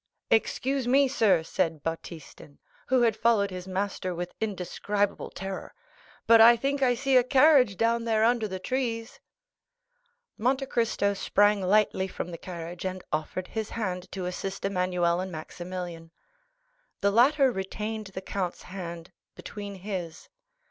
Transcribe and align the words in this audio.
"Excuse 0.31 0.87
me, 0.87 1.07
sir," 1.07 1.43
said 1.43 1.83
Baptistin, 1.83 2.57
who 2.87 3.01
had 3.03 3.15
followed 3.15 3.51
his 3.51 3.67
master 3.67 4.15
with 4.15 4.33
indescribable 4.41 5.29
terror, 5.29 5.75
"but 6.25 6.41
I 6.41 6.55
think 6.55 6.81
I 6.81 6.95
see 6.95 7.15
a 7.17 7.23
carriage 7.23 7.77
down 7.77 8.03
there 8.05 8.23
under 8.23 8.47
the 8.47 8.57
trees." 8.57 9.19
Monte 10.39 10.65
Cristo 10.65 11.13
sprang 11.13 11.61
lightly 11.61 12.07
from 12.07 12.31
the 12.31 12.39
carriage, 12.39 12.83
and 12.83 13.03
offered 13.13 13.49
his 13.49 13.69
hand 13.69 14.11
to 14.13 14.25
assist 14.25 14.65
Emmanuel 14.65 15.19
and 15.19 15.31
Maximilian. 15.31 16.09
The 17.01 17.11
latter 17.11 17.51
retained 17.51 18.07
the 18.07 18.21
count's 18.21 18.63
hand 18.63 19.11
between 19.35 19.75
his. 19.85 20.29